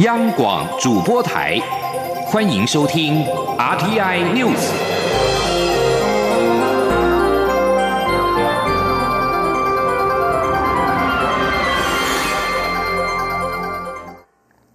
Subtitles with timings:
[0.00, 1.58] 央广主播台，
[2.26, 3.24] 欢迎收听
[3.56, 4.70] RTI News。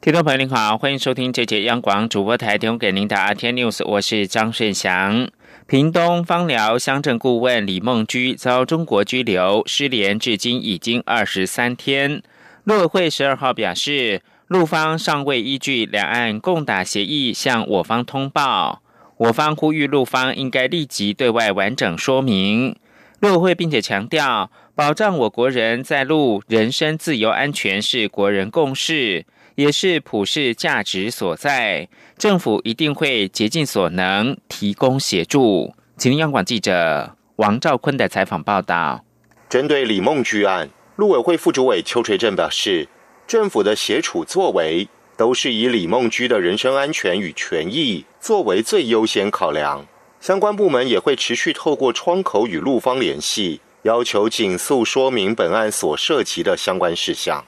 [0.02, 5.30] 听众朋友您好，欢迎收听这节央广主播台提供给您的 RTI News，我是张顺祥。
[5.68, 12.24] 屏东芳疗乡镇顾问李梦居遭中国拘留，失联至今已经二十三天。
[12.64, 14.24] 陆委会十二号表示。
[14.52, 18.82] 陆方尚未依据两岸共打协议向我方通报，
[19.16, 22.76] 我方呼吁陆方应该立即对外完整说明。
[23.22, 31.88] 陆委会并且强调，保障我国人在陆人身自由安全是国人共识，也是普世价值所在。
[32.18, 35.74] 政府一定会竭尽所能提供协助。
[35.96, 39.06] 请央广记者王兆坤的采访报道。
[39.48, 42.90] 针对李梦居案，陆委会副主委邱垂正表示。
[43.32, 49.88] 政府的协处作为，都是以李梦居的人身安全与权益作为最优先考量。
[50.20, 57.46] 相关部门也会持续透过窗口与陆方联系，要求紧速说明本案所涉及的相关事项。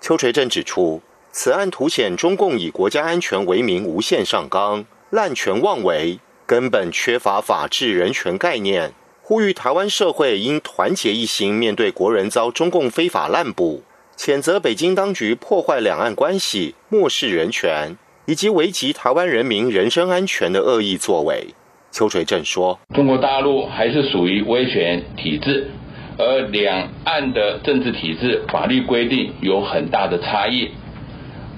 [0.00, 8.94] 邱垂正指出，此案凸显中共以国家安全为名无限上纲、滥权妄为，根本缺乏法治人权概念。
[9.20, 13.82] 呼吁台湾社会应团结一心，面对国人遭中共非法滥捕。
[14.18, 21.54] 谴责北京当局破坏两岸关系、漠视人权以及危及台湾人民人身安全的恶意作为。
[21.92, 25.70] 邱垂正说：“中国大陆还是属于威权体制，
[26.18, 30.72] 而两岸的政治体制、法律规定有很大的差异。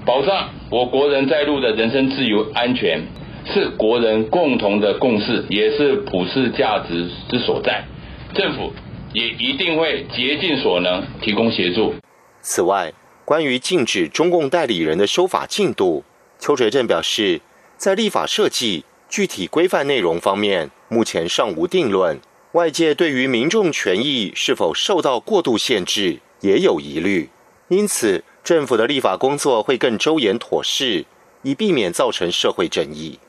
[0.05, 3.01] 保障我国人在陆的人身自由安全
[3.51, 7.85] 是国人共同的共识，也是普世价值之所在。
[8.35, 8.71] 政府
[9.13, 11.95] 也一定会竭尽所能提供协助。”
[12.41, 12.91] 此外，
[13.23, 16.03] 关于禁止中共代理人的修法进度，
[16.39, 17.39] 邱垂正表示，
[17.77, 22.19] 在立法设计、具体规范内容方面，目前尚无定论。
[22.53, 27.29] 外界对于民众权益是否受到过度限制也有疑虑，
[27.69, 31.05] 因此政府的立法工作会更周延妥适，
[31.43, 33.19] 以避免造成社会争议。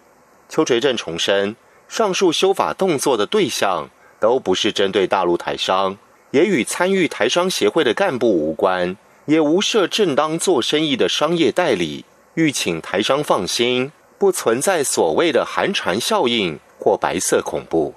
[0.48, 1.54] 邱垂正重申，
[1.86, 3.88] 上述修法动作的对象
[4.18, 5.98] 都不是针对大陆台商。
[6.32, 8.96] 也与参与台商协会的干部无关，
[9.26, 12.04] 也无涉正当做生意的商业代理。
[12.34, 17.94] 欲请台商放心，不存在所谓的寒蝉效应或白色恐怖。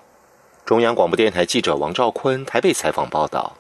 [0.65, 3.55] 中央广播电台记者王兆坤台北采访报道。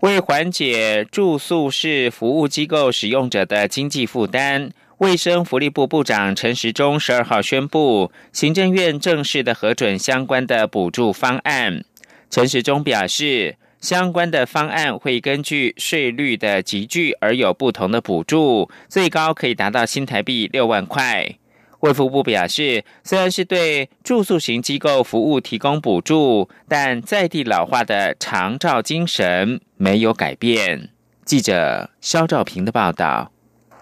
[0.00, 11.84] 为缓解住宿式服务机构使用者的经济负担，卫生福利部部长陈时中十二号宣布，行政院正式的核准相关的补助方案。
[12.30, 21.36] 陈时中表示，相关的方案会根据税率的集聚而有不同的补助，最高可以达到新台币六万块。
[21.80, 30.90] 卫福部表示，虽然是对住宿型机构服务提供补助，但在地老化的长照精神没有改变。
[31.24, 33.32] 记者肖兆平的报道。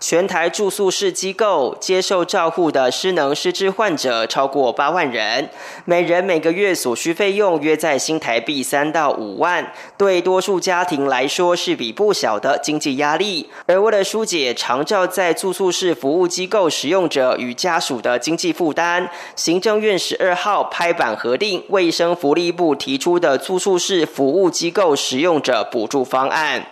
[0.00, 5.50] 全台住宿式机构接受照护的失能失智患者超过八万人，
[5.84, 13.50] 每人每个月所需费用约在新台币三到五万，对多数家庭来说是笔不小的经济压力。
[13.66, 26.66] 而为了疏解长照在住宿式服务机构使用者与家属的经济负担，行政院十二号拍板核定卫生福利部提出的住宿式服务机构使用者补助方案。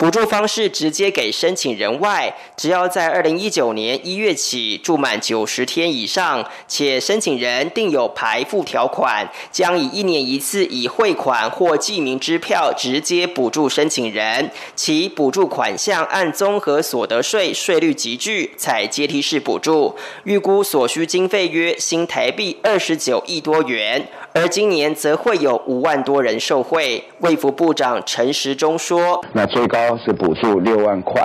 [0.00, 19.94] 补助方式直接给申请人外，只要在二零一九年一月起住满九十天以上，且申请人订有排付条款，将以一年一次以汇款或记名支票直接补助申请人，其补助款项按综合所得税税率集聚，采阶梯式补助，
[20.24, 24.08] 预估所需经费约新台币二十九亿多元。
[24.32, 27.02] 而今年则会有五万多人受惠。
[27.18, 31.22] 卫福部长陈时中说：“那最高是补助六万块，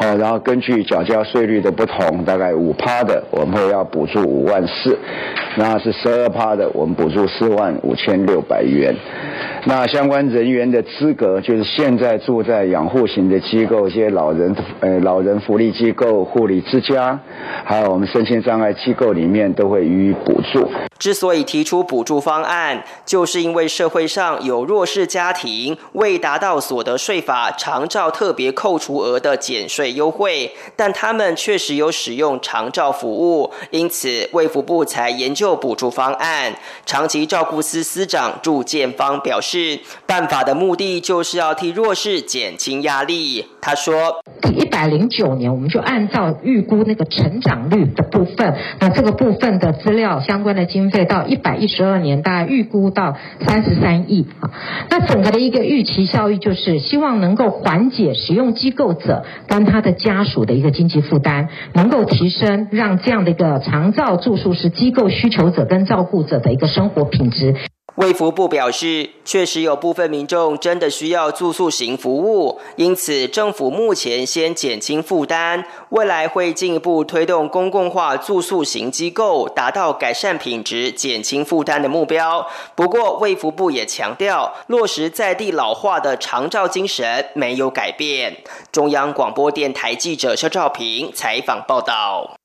[0.00, 4.96] 好，然后根据缴交税率的不同，大概五趴的我们会要补助五万四，
[5.56, 8.94] 那是十二趴的，我们补助四万五千六百元。
[9.64, 17.18] 那相关人员的资格，就是现在住在养护型的机构，一些老人呃老人福利机构、护理之家，
[17.64, 36.52] 还有我们身心障碍机构里面，都会予以补助。”之所以提出补助方案，就是因为社会上有弱势家庭未达到所得税法长照特别扣除额的减税优惠，但他们确实有使用长照服务，因此卫福部才研究补助方案。
[36.84, 43.46] 长期照顾司司长祝建芳表示，办法的目的就是要替弱势减轻压力。
[43.60, 53.14] 他说：“第一百零九年，我们就按照预估那个成长率的部分，那这个部分的资料相关的经。”费到一百一十二年，大概预估到
[53.46, 54.48] 三十三亿啊。
[54.88, 67.54] 那整个的一个预期效益，就是希望能够缓解使用机构者跟他他的家属的一个经济负担，能够提升让这样的一个长照住宿是机构需求者跟照顾者的一个生活品质。
[67.98, 82.46] 卫福部表示，确实有部分民众真的需要住宿型服务，因此政府目前先减轻负担，未来会进一步推动公共化住宿型机构，达到改善品质、减轻负担的目标。
[82.76, 88.36] 不过，卫福部也强调，落实在地老化的长照精神没有改变。
[88.70, 92.37] 中央广播电台记者肖兆平采访报道。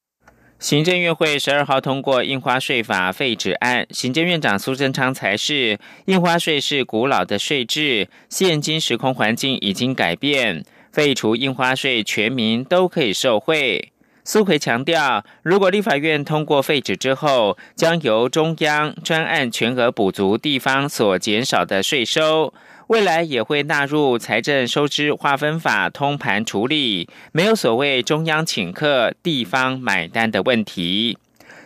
[0.64, 10.64] 行政院会十二号通过印花税法废止案，行政院长苏贞昌才是印花税是古老的税制，现今时空环境已经改变，
[10.94, 13.92] 废除印花税，全民都可以受惠。
[14.24, 22.54] 苏奎强调，如果立法院通过废止之后，将由中央专案全额补足地方所减少的税收。
[22.94, 31.18] 未来也会纳入财政收支划分法通盘处理，没有所谓中央请客、地方买单的问题。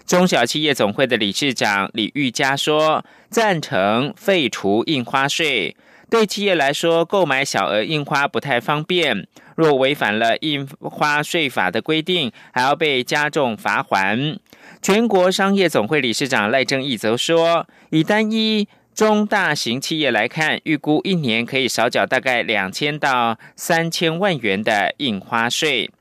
[0.06, 5.76] 中小企业总会的理事长李玉佳说：“赞成废除印花税，
[6.10, 9.28] 对企业来说，购买小额印花不太方便。
[9.58, 14.40] 若违反了印花税法的规定，还要被加重罚款。”
[14.82, 25.92] 全国商业总会理事长赖正义则说：“以单一。”中大型企业来看，预估一年可以少缴大概两千到三千万元的印花税。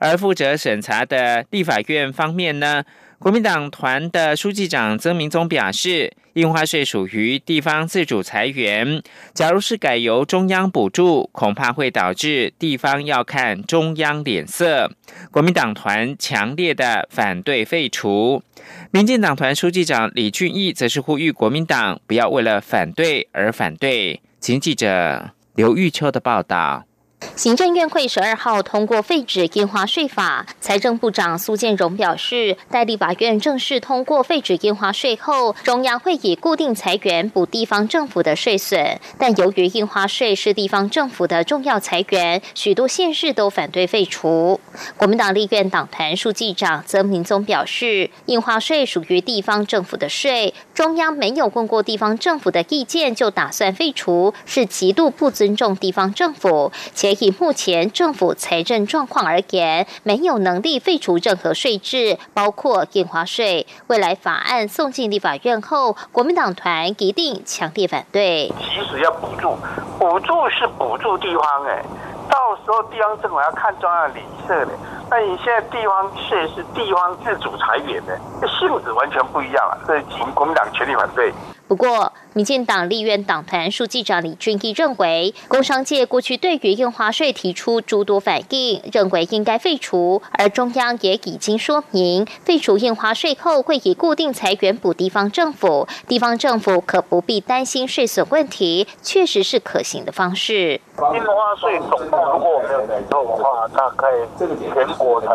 [0.00, 2.82] 而负责审查的立法院方面呢，
[3.18, 6.10] 国民党团的书记长曾明宗表示。
[6.36, 9.02] 印花税属于地方自主财源，
[9.32, 14.92] 假如是改由中央补助，恐怕会导致地方要看中央脸色。
[15.30, 18.42] 国民党团强烈的反对废除，
[18.90, 24.20] 民进党团书记长李俊毅则是呼吁国民党不要为了反对而反对。
[24.38, 26.84] 请记者刘玉秋的报道。
[27.34, 38.98] 行政院会十二号通过废止印花税法，财政部长苏建荣表示，代立法院正式通过废止印花税后，中央会以固定裁员补地方政府的税损。
[39.18, 44.60] 但由于印花税是地方政府的重要裁员，许多县市都反对废除。
[44.96, 56.72] 国民党立院党团书记长曾明宗表示，印花税属于地方政府的税，中央没有问过地方政府的意见就打算废除，是极度不尊重地方政府。
[56.94, 63.66] 且以目前政府财政状况而言，没有能力废除任何税制，包括印花税。
[63.86, 68.52] 未来法案送进立法院后，国民党团一定强烈反对。
[68.58, 69.56] 即使要补助，
[69.98, 71.82] 补助是补助地方，哎，
[72.28, 74.65] 到时候地方政府要看中央礼色
[75.08, 78.18] 那你现在地方税是地方自主裁员的，
[78.48, 79.78] 性质完全不一样了。
[79.86, 80.02] 所以，
[80.34, 81.32] 国民党全力反对。
[81.68, 90.22] 不过，民进党立院党团书记长李俊毅认为，工商界过去对于印花税提出诸多反应，认为应该废除。
[90.30, 100.80] 而中央也已经说明，废除印花税后会以固定财源补地方政府，地方政府可不必担心税损问题，确实是可行的方式。
[101.14, 104.06] 印花税总共如果没有改动的话，大概
[104.38, 105.28] 全国才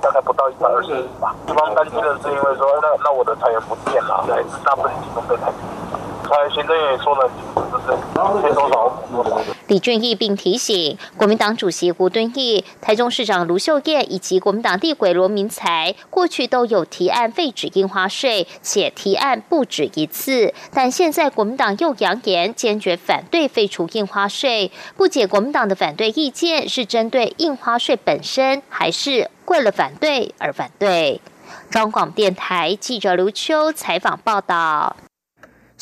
[0.00, 1.34] 大概不到一百二十亿吧。
[1.44, 5.36] 地方担心的是因为说，那那我的财源不见了，还是大部分集中在
[9.66, 20.54] 李俊毅并提醒国民党主席胡敦义、台中市长卢秀燕以及国民党地轨罗明才，过去都有提案废止印花税，且提案不止一次。
[20.72, 31.20] 但现在国民党又扬言坚决反对废除印花税，不解国民党的反对意见是针对印花税本身，还是为了反对而反对？
[31.70, 34.96] 中广电台记者刘秋采访报道。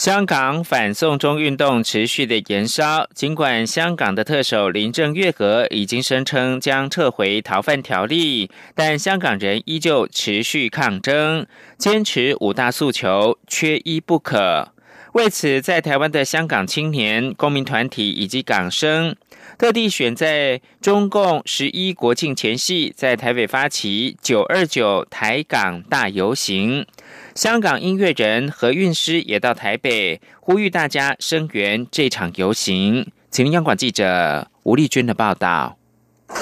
[0.00, 14.72] 香港反送中运动持续的延烧，尽管香港的特首林郑月娥已经声称将撤回逃犯条例，但香港人依旧持续抗争，坚持五大诉求缺一不可。
[15.12, 19.14] 为此，在台湾的香港青年、公民团体以及港生
[19.58, 26.86] 特地选在中共十一国庆前夕，在台北发起九二九台港大游行。
[27.34, 33.10] 香港音乐人何韵诗也到台北，呼吁大家声援这场游行。
[33.30, 35.76] 请听央广记者吴丽君的报道。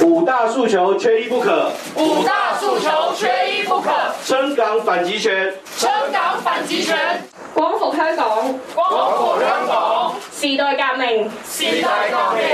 [0.03, 3.29] 五大诉求缺一不可，五大诉求缺
[3.59, 3.91] 一不可。
[4.25, 6.97] 撑港反击权，撑港反击权。
[7.55, 10.15] 光复香港，光复香港。
[10.33, 12.45] 时代革命，时代革命。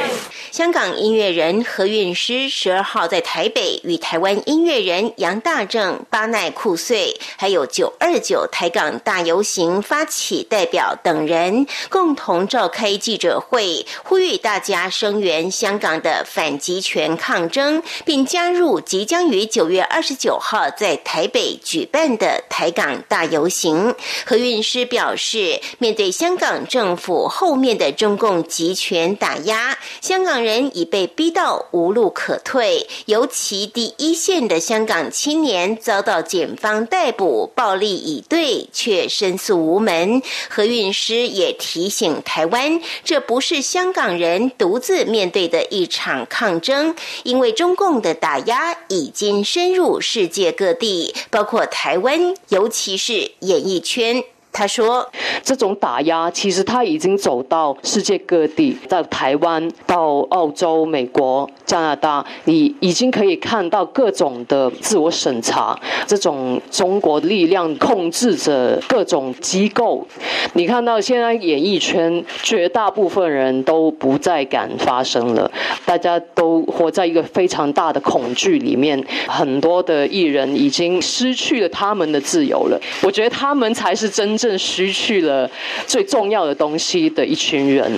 [0.55, 23.93] 香港音乐人何韵诗十二号在台北与台湾音乐人杨大正、巴奈库穗，还有九二九台港大游行发起代表等人共同召开记者会，呼吁大家声援香港的反极权抗争，并加入即将于九月二十九号在台北举办的台港大游行。
[24.25, 30.44] 何韵诗表示，面对香港政府后面的中共集权打压，香港。
[30.45, 40.23] 人已被逼到无路可退，尤其第一线的香港青年遭到检方逮捕，暴力以对，却申诉无门。
[40.51, 54.23] 何韵诗也提醒台湾，这不是香港人独自面对的一场抗争，因为中共的打压已经深入世界各地，包括台湾，尤其是演艺圈。
[54.55, 55.05] 他说
[55.43, 65.77] ：“这种打压其实他已经走到世界各地，在台湾、到澳洲、美国、加拿大，你已经可以看到各种的自我审查。
[66.07, 70.07] 这种中国力量控制着各种机构。
[70.53, 75.51] 你看到现在演艺圈绝大部分人都不再敢发声了，
[75.85, 79.05] 大家都活在一个非常大的恐惧里面。
[79.27, 82.81] 很多的艺人已经失去了他们的自由了。
[83.03, 85.51] 我觉得他们才是真正。”正失去了
[85.87, 87.91] 最重要的东西的一群人。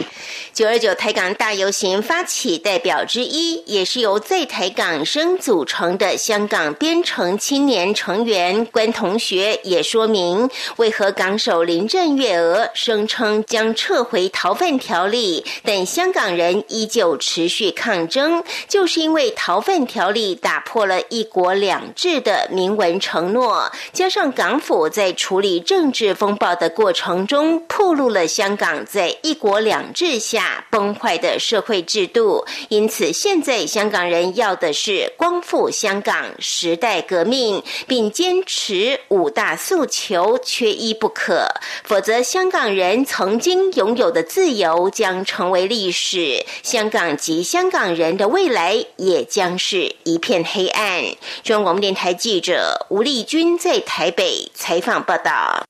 [0.57, 26.35] 九二九台港大游行发起代表之一，也是由在台港生组成的香港编程青年成员关同学，也说明为何港首林郑月娥声称将撤回逃犯条例，但香港人依旧持续抗争，就是因为逃犯条例打破了一国两制的明文承诺，加上港府在处理政治风。
[26.37, 32.45] 暴的过程中，暴露了香港在一国两制下崩坏的社会制度。
[32.69, 41.47] 因此，现在香港人要的是光复香港、时代革命，并坚持五大诉求缺一不可。
[41.85, 51.05] 否则，香港人曾经拥有的自由将成为历史，香港及香港人的未来也将是一片黑暗。
[51.43, 55.65] 中国电台记者吴丽君在台北采访报道。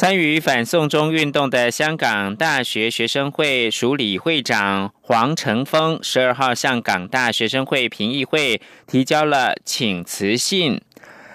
[0.00, 10.80] 参与反送中运动的香港大学学生会署理会长黄成峰，十二号向港大学生会评议会提交了请辞信。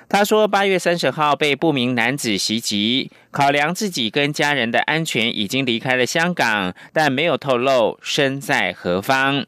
[0.10, 9.46] 他说，八月三十号被不明男子袭击，考量自己跟家人的安全，已经离开了香港，但没有透露身在何方。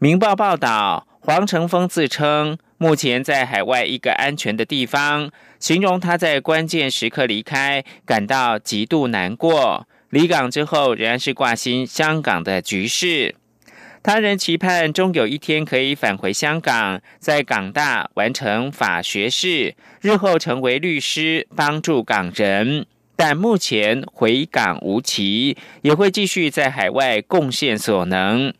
[0.00, 5.30] 明报报道，黄成峰自称目前在海外一个安全的地方。
[5.58, 9.86] 形容他在关键时刻离开，感到极度难过。
[10.10, 13.34] 离港之后，仍然是挂心香港的局势。
[14.02, 22.86] 他人期盼终有一天可以返回香港，在港大完成法学士，日后成为律师，帮助港人。
[23.16, 28.54] 但目前回港无期，也会继续在海外贡献所能。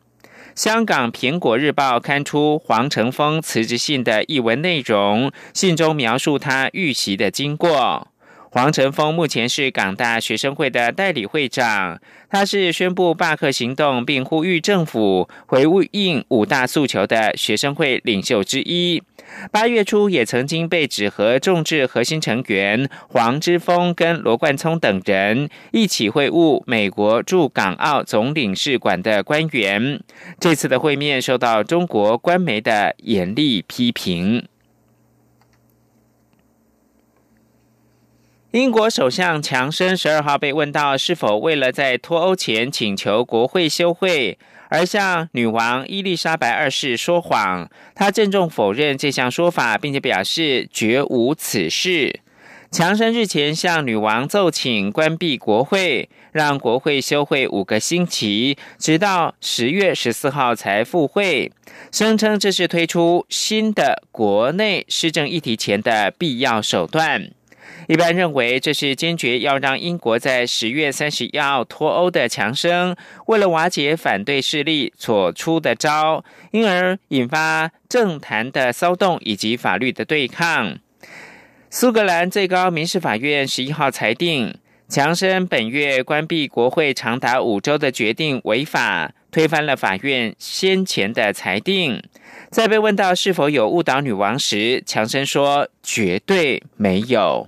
[0.59, 8.09] 香港《苹果日报》刊出黄成峰辞职信的译文内容，信中描述他遇袭的经过。
[8.51, 15.63] 黄成峰目前是港大学生会的代理会长，他是宣布罢课行动并呼吁政府回
[15.93, 19.01] 应五大诉求的学生会领袖之一。
[19.51, 30.01] 八月初也曾经被指和众志核心成员黄之锋跟罗冠聪等人一起会晤美国驻港澳总领事馆的官员。
[30.39, 34.47] 这次的会面受到中国官媒的严厉批评。
[38.53, 52.21] 英国首相强生十二号被问到是否为了在脱欧前请求国会休会而向女王伊丽莎白二世说谎，他郑重否认这项说法，并且表示绝无此事。
[52.71, 61.51] 强生日前向女王奏请关闭国会，让国会休会五个星期，直到十月十四号才复会，
[61.91, 67.31] 声称这是推出新的国内施政议题前的必要手段。
[67.87, 72.95] 一般认为，这是坚决要让英国在十月三十一号脱欧的强生，
[73.27, 80.79] 为了瓦解反对势力所出的招，因而引发政坛的骚动以及法律的对抗。
[81.71, 84.55] 苏格兰最高民事法院十一号裁定，
[84.89, 92.03] 强生本月关闭国会长达五周的决定违法，推翻了法院先前的裁定。
[92.51, 97.47] 在被问到是否有误导女王时，强生说：“绝对没有。”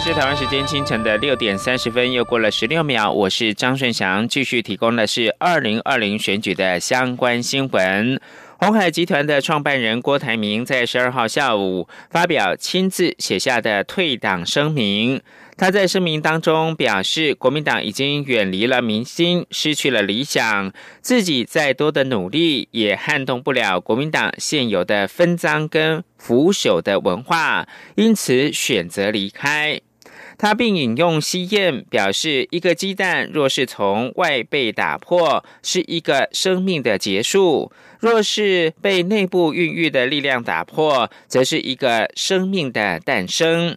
[0.00, 3.12] 是台湾时间清晨的六点三十分，又过了十六秒。
[3.12, 8.18] 我是张顺祥，继续提供的是二零二零选举的相关新闻。
[8.58, 15.20] 红海集团的创办人郭台铭在十二号下午发表亲自写下的退党声明。
[15.58, 29.78] 他在声明当中表示，国民党已经远离了民心，失去了理想，自己再多的努力也撼动不了国民党现有的分赃跟腐朽的文化，因此选择离开。
[30.42, 43.76] 他并引用西谚表示，一个鸡蛋若是从外被打破，是一个生命的结束；若是被内部孕育的力量打破，则是一个生命的诞生。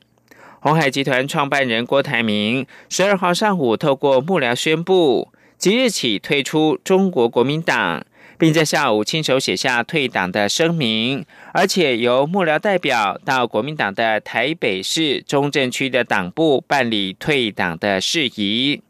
[0.61, 8.05] 红海集团创办人郭台铭十二号上午透过幕僚宣布，即日起退出中国国民党，
[8.43, 18.81] 并在下午亲手写下退党的声明，而且由幕僚代表到国民党的台北市中正区的党部办理退党的事宜。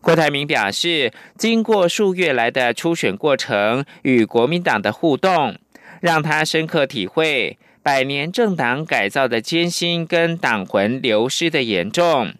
[0.00, 5.56] 郭台铭表示，经过数月来的初选过程与国民党的互动，
[6.00, 7.58] 让他深刻体会。
[7.82, 12.32] 百年政党改造的艰辛跟党魂流失的严重，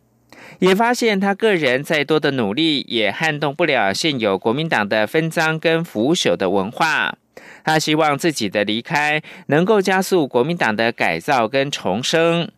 [0.58, 7.16] 也发现他个人再多的努力也撼动不了现有国民党的分赃跟腐朽的文化。
[7.64, 12.50] 他希望自己的离开能够加速国民党的改造跟重生。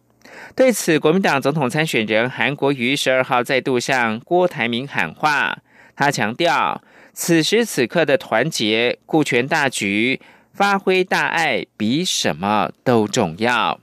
[0.55, 5.59] 对此，国民党总统参选人韩国瑜十二号再度向郭台铭喊话，
[5.97, 10.21] 他强调此时此刻的团结、顾全大局。
[10.55, 13.79] 发挥大爱比什么都重要。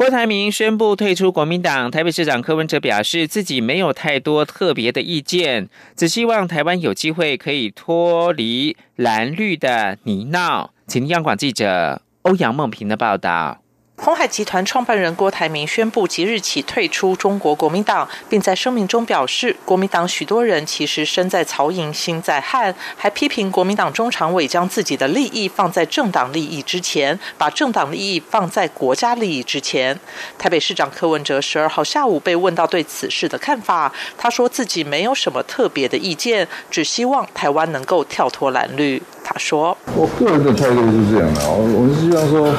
[0.00, 10.70] 郭台铭宣布退出国民党，台北市长柯文哲表示自己没有太多特别的意见，只希望台湾有机会可以脱离蓝绿的泥淖。
[10.86, 13.60] 请央广记者欧阳梦平的报道。
[14.02, 30.00] 红海集团创办人郭台铭宣布即日起退出中国国民党，并在声明中表示，国民党许多人其实身在曹营心在汉，还批评国民党中常委将自己的利益放在政党利益之前，把政党利益放在国家利益之前。
[30.38, 39.02] 台北市长柯文哲十二号下午被问到对此事的看法，他说自己没有什么特别的意见，只希望台湾能够跳脱蓝绿。
[39.22, 42.50] 他说：“我个人的态度是这样的，我我是希望说。”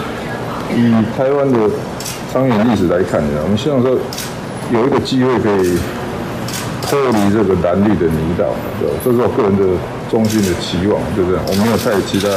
[0.76, 1.60] 以台湾的
[2.32, 3.98] 商业历史来看呢，我们希望说
[4.72, 5.78] 有一个机会可以
[6.82, 8.96] 脱离这个蓝绿的泥沼，对吧？
[9.04, 9.64] 这是我个人的
[10.10, 11.44] 衷心的期望，就这样。
[11.48, 12.28] 我没有太其他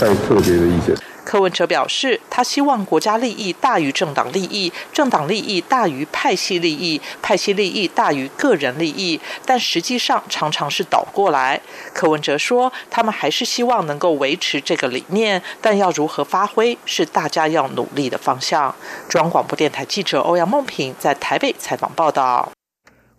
[0.00, 0.96] 太特别的意见。
[1.28, 11.60] 柯文哲表示，他希望国家利益大于政党利益，政党利益大于派系利益，派系利益大于个人利益，但实际上常常是倒过来。
[11.92, 18.74] 柯文哲说，他们还是希望能够维持这个理念，但要如何发挥，是大家要努力的方向。
[19.06, 22.50] 中央广播电台记者欧阳梦平在台北采访报道。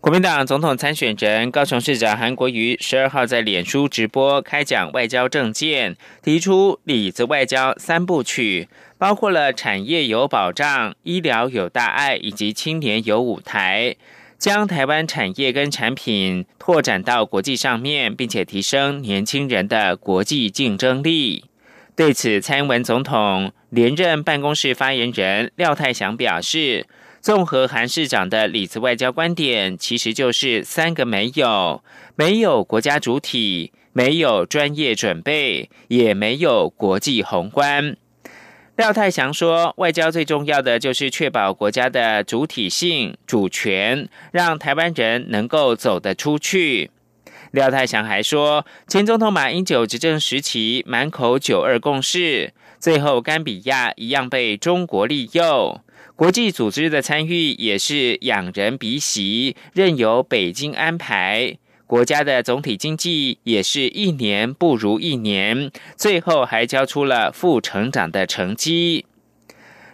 [0.01, 13.97] 国民党总统参选人高雄市长韩国瑜十二号在脸书直播开讲外交政见，提出“里子外交三部曲”，包括了产业有保障、医疗有大爱以及青年有舞台，
[14.37, 21.43] 将台湾产业跟产品拓展到国际上面，并且提升年轻人的国际竞争力。
[21.97, 26.87] 对此，蔡英文总统连任办公室发言人廖泰祥表示。
[27.21, 31.83] 综合韩市长的里子外交观点，其实就是三个没有：
[32.15, 37.97] 没有国家主体，没有专业准备，也没有国际宏观。
[38.77, 46.89] 廖泰祥说，外交最重要的就是确保国家的主体性、主权，让台湾人能够走得出去。
[47.51, 55.81] 廖泰祥还说，前总统马英九执政时期满口九二共识，最后甘比亚一样被中国利诱。
[56.19, 61.55] 国际组织的参与也是仰人鼻息，任由北京安排。
[61.87, 69.05] 国家的总体经济也是一年不如一年，最后还交出了负成长的成绩。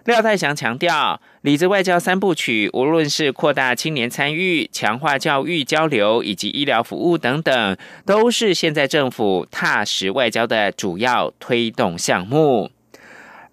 [0.05, 12.71] 廖泰祥强调，里子外交三部曲，无论是扩大青年参与、强化教育交流以及医疗服务等等，都是现在政府踏实外交的主要推动项目。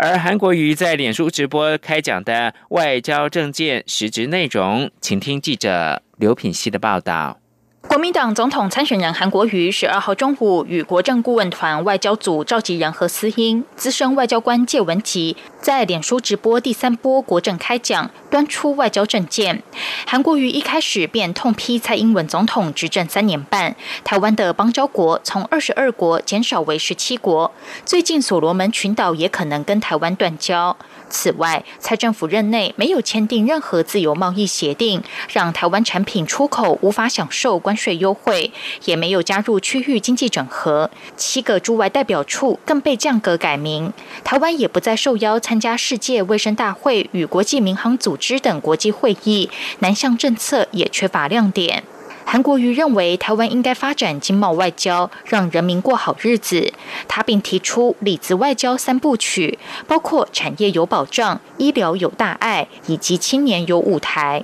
[0.05, 7.42] 而韩国瑜在脸书直播开讲的外交政见实质内容，请听记者刘品希的报道。
[7.89, 19.63] 国民党总统参选人韩国瑜十二号中午与国政顾问团外交组召集人何思英、资深外交官介文吉在脸书直播第三波国政开讲，端出外交政见。
[20.07, 27.53] 韩国瑜一开始便痛批蔡英文总统执政三年半，台湾的邦交国从二十二国减少为十七国，
[27.85, 30.77] 最近所罗门群岛也可能跟台湾断交。
[31.13, 38.51] 此外，蔡政府任内没有签订任何自由贸易协定，让台湾产品出口无法享受关税优惠，
[38.87, 40.91] 也没有加入区域经济整合。
[41.17, 43.93] 七个驻外代表处更被降格改名，
[44.25, 51.85] 台湾也不再受邀参加世界卫生大会与国际民航组织等国际会议，南向政策也缺乏亮点。
[52.33, 56.73] 韩国瑜认为，台湾应该发展经贸外交，让人民过好日子。
[57.07, 64.43] 他并提出“里子外交三部曲”，包括产业有保障、医疗有大爱，以及青年有舞台。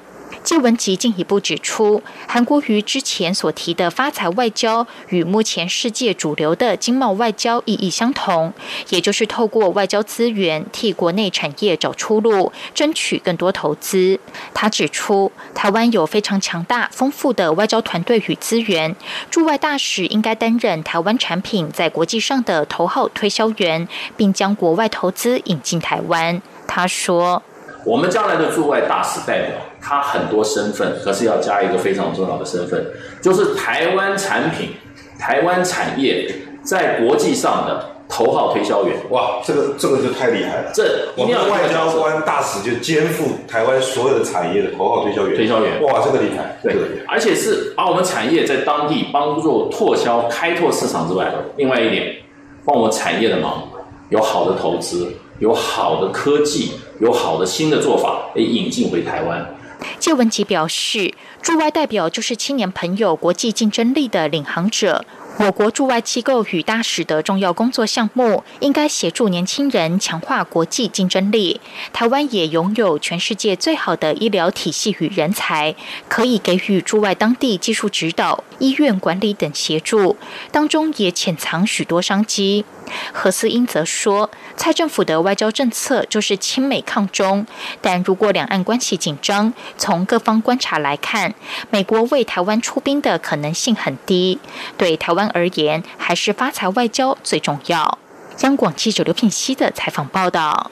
[0.48, 8.54] 谢文吉进一步指出，韩国瑜之前所提的发财外交与目前世界主流的经贸外交意义相同，
[8.88, 14.18] 也就是透过外交资源替国内产业找出路，争取更多投资。
[14.54, 18.96] 他指出，台湾有非常强大、丰富的外交团队与资源，
[19.30, 26.40] 驻外大使应该担任台湾产品在国际上的头号推销员，并将国外投资引进台湾。
[26.66, 27.42] 他说。
[27.88, 32.87] 我们将来的驻外大使代表，他很多身份，可是要加一个非常重要的身份，
[33.22, 34.74] 就是台湾产品、
[35.18, 36.31] 台湾产业
[36.62, 38.94] 在国际上的头号推销员。
[39.09, 40.70] 哇，这个这个就太厉害了！
[40.74, 45.35] 这我们外交官大使就肩负台湾所有的产业的头号推销员。
[45.35, 46.59] 推销员，哇，这个厉害！
[46.62, 46.77] 对，
[47.09, 52.16] 而且是把我们产业在当地帮助拓销、开拓市场之外，另外一点，
[52.66, 53.62] 帮我们产业的忙，
[54.11, 55.11] 有好的投资。
[55.38, 59.55] 有好的科技，有好的新的做法，被引进回台湾。
[60.01, 65.05] 谢文吉表示，驻外代表就是青年朋友国际竞争力的领航者。
[65.38, 71.61] 我国驻外机构与大使的重要工作项目，应该协助年轻人强化国际竞争力。
[71.92, 75.77] 台湾也拥有全世界最好的医疗体系与人才，
[76.09, 80.16] 可以给予驻外当地技术指导、医院管理等协助，
[80.51, 82.64] 当中也潜藏许多商机。
[83.12, 87.46] 何思英则说，蔡政府的外交政策就是亲美抗中，
[87.81, 91.35] 但如果两岸关系紧张，从各方观察来看，
[91.70, 94.38] 美国为台湾出兵的可能性很低。
[94.77, 97.98] 对台湾而言，还是发财外交最重要。
[98.40, 100.70] 央广记者刘品熙的采访报道。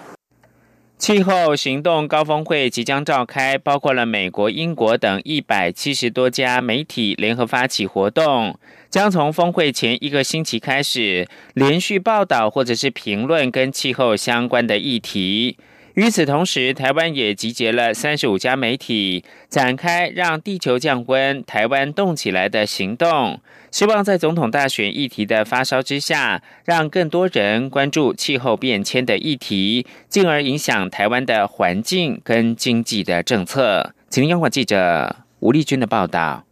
[0.98, 8.58] 气候行动高峰会即将召开，包括了美国、英国等一百七十多家媒体联合发起活动。
[8.96, 15.58] 将从峰会前一个星期开始，连续报道或者是评论跟气候相关的议题。
[15.96, 23.38] 与此同时，台湾也集结了三十五家媒体，展开让地球降温、台湾动起来的行动，
[23.70, 33.92] 希望在总统大选议题的发烧之下，让更多人关注气候变迁的议题，进而影响台湾的环境跟经济的政策。
[34.08, 36.45] 请听央广记者吴丽君的报道。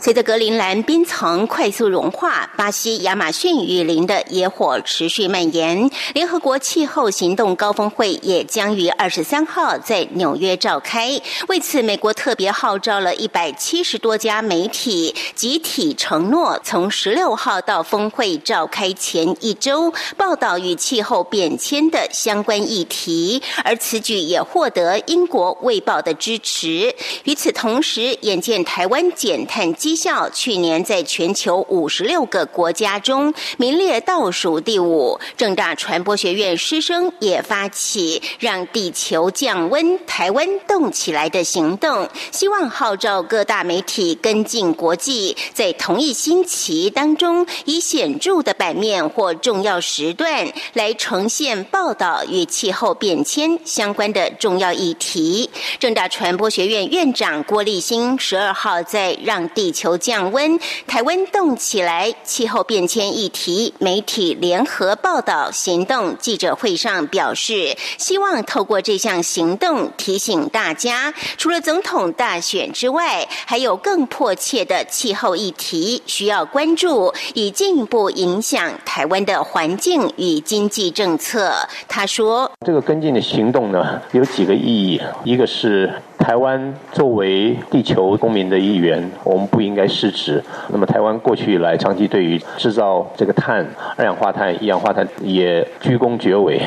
[0.00, 11.20] 随着格陵兰冰层快速融化，巴西亚马逊雨林的野火持续蔓延，联合国气候行动高峰会也将于二十三号在纽约召开。
[11.48, 23.42] 为此，美国特别号召了一百七十多家媒体，集体承诺从十六号到峰会召开前一周报道与气候变迁的相关议题。
[23.64, 26.94] 而此举也获得英国《卫报》的支持。
[27.24, 29.73] 与此同时，眼见台湾减碳。
[29.74, 35.18] 绩效去年在全球五十六个国家中名列倒数第五。
[35.36, 55.48] 正大传播学院师生也发起让地球降温、台湾动起来的行动，希望号召各大媒体跟进国际，在同一星期当中以显著的版面或重要时段来呈现报道与气候变迁相关的重要议题。
[55.78, 59.48] 正大传播学院院长郭立新十二号在让。
[59.54, 81.54] 地球降温，台湾动起来，气候变迁议题媒体联合报道行动记者会上表示，希望透过这项行动提醒大家，除了总统大选之外，还有更迫切的气候议题需要关注，以进一步影响台湾的环境与经济政策。
[81.86, 85.92] 他说：“这个跟进的行动呢，有几个意义，一个是。”
[86.24, 90.42] 台湾作为地球公民的一员，我们不应该失职。
[90.70, 93.62] 那么，台湾过去以来长期对于制造这个碳、
[93.94, 96.58] 二氧化碳、一氧化碳也居功厥伟。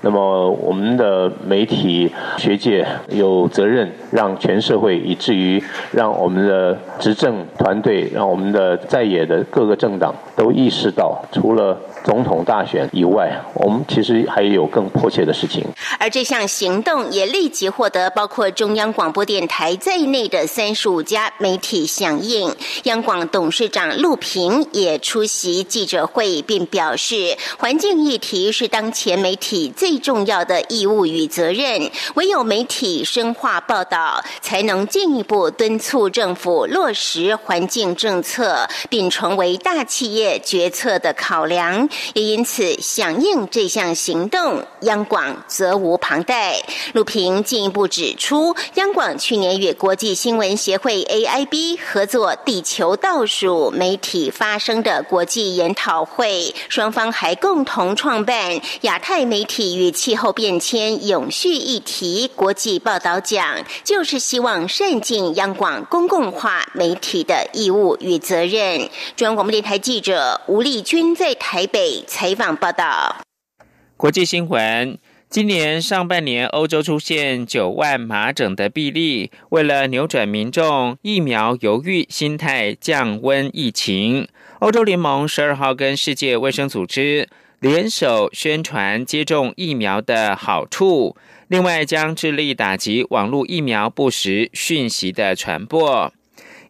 [0.00, 11.78] 那么，我们的媒体、学界有责任让全社会，以至于让我们的执政团队、让我们的在野的各个政党都意识到，除了。
[12.04, 15.64] 总统大选以外，我们其实还有更迫切的事情。
[16.00, 22.54] 而这项行动也立即获得包括中央广广播电台在内的三十五家媒体响应。
[22.84, 31.90] 央广董事长陆平也出席记者会，并表示，环境议题是当前媒体最重要的义务与责任。
[32.14, 41.88] 唯有媒体深化报道，才能进一步敦促政府落实环境政策，并成为大企业决策的考量。
[42.14, 46.62] 也因此响应这项行动，央广责无旁贷。
[46.92, 68.88] 陆平进一步指出，央广去年与国际新闻协会 AIB 合作“地球倒数”媒体发生的国际研讨会，双方还共同创办亚太媒体与气候变迁永续议题国际报道奖，就是希望善尽央广公共化媒体的义务与责任。
[69.16, 72.04] 中央广播电台记者吴丽君在台北。
[72.06, 73.16] 采访报道。
[73.96, 74.98] 国际新闻：
[75.32, 79.30] 今年上半年，欧洲出现九万麻疹的病例。
[79.48, 87.26] 为了扭转民众疫苗犹豫心态，降温疫情，欧洲联盟十二号跟世界卫生组织
[87.60, 91.16] 联手宣传接种疫苗的好处。
[91.48, 96.12] 另外，将致力打击网络疫苗不实讯息的传播。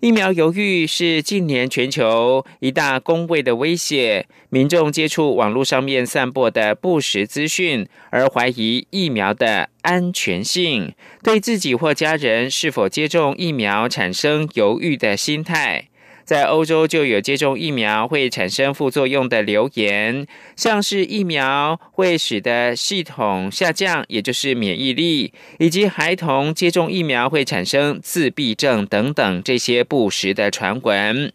[0.02, 4.26] 疫苗犹豫是近年全球一大公卫的威胁。
[4.48, 15.86] 民众接触网络上面散播的不实资讯，而怀疑疫苗的安全性，对自己或家人是否接种疫苗产生犹豫的心态。
[16.32, 31.30] 在欧洲就有接种疫苗会产生副作用的流言，像是疫苗会使得系统下降，也就是免疫力，以及孩童接种疫苗会产生自闭症等等这些不实的传闻。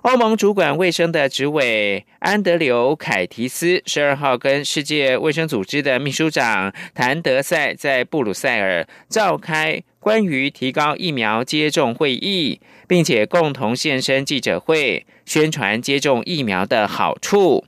[0.00, 17.64] 欧盟主管卫生的执委安德柳凯提斯十二号跟世界卫生组织的秘书长谭德赛在布鲁塞尔召开关于提高疫苗接种会议，并且共同现身记者会，宣传接种疫苗的好处。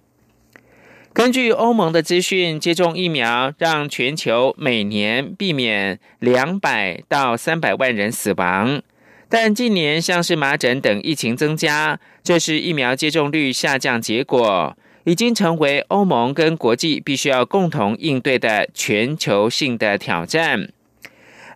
[1.15, 8.83] 根据欧盟的资讯，接种疫苗让全球每年避免两百到三百万人死亡。
[9.31, 20.69] 但近年像是麻疹等疫情增加，这是疫苗接种率下降结果，已经成为欧盟跟国际必须要共同应对的全球性的挑战。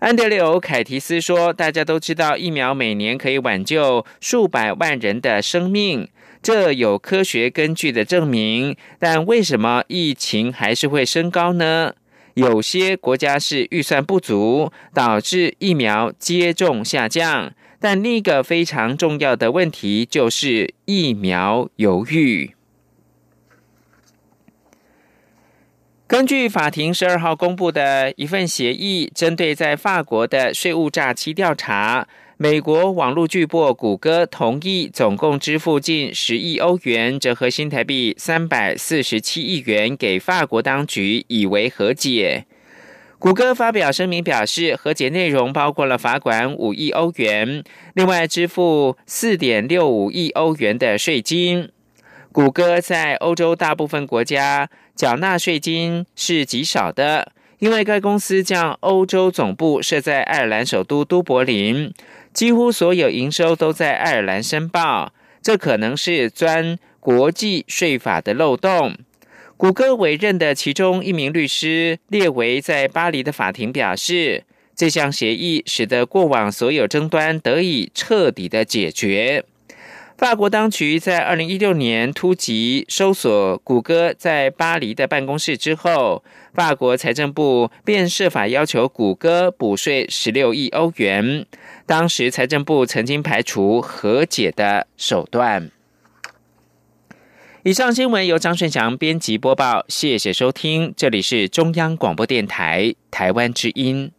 [0.01, 6.09] 安德烈欧凯提斯说：“大家都知道疫苗每年可以挽救数百万人的生命，
[6.43, 8.75] 这有科学根据的证明。
[8.99, 11.93] 但为什么疫情还是会升高呢？
[12.33, 22.53] 有些国家是预算不足，导致疫苗接种下降。”但另一个非常重要的问题就是疫苗犹豫。
[26.11, 42.45] 根据法庭十二号公布的一份协议，针对在法国的税务诈欺调查，美国网络巨擘谷歌同意总共支付近十亿欧元，折合新台币三百四十七亿元给法国当局，以为和解。
[43.21, 47.63] 谷歌发表声明表示，和解内容包括了罚款五亿欧元，
[47.95, 51.69] 另外支付四点六五亿欧元的税金。
[52.33, 54.71] 谷歌在欧洲大部分国家
[55.01, 61.91] 缴纳税金是极少的，因为该公司将欧洲总部设在爱尔兰首都都柏林，
[62.35, 68.95] 几乎所有营收都在爱尔兰申报，这可能是钻国际税法的漏洞。
[69.57, 74.45] 谷歌委任的其中一名律师列维在巴黎的法庭表示，
[74.77, 79.47] 这项协议使得过往所有争端得以彻底的解决。
[80.21, 91.47] 法国当局在二零一六年突击搜索谷歌在巴黎的办公室之后，法国财政部便设法要求谷歌补税十六亿欧元。
[91.87, 95.71] 当时财政部曾经排除和解的手段。
[97.63, 104.13] 以上新闻由张顺祥编辑播报，谢谢收听，这里是中央广播电台台湾之音。